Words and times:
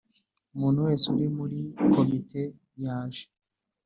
Umuntu 0.55 0.79
wese 0.87 1.05
uri 1.15 1.27
muri 1.37 1.59
Komite 1.93 2.41
yaje 2.83 3.25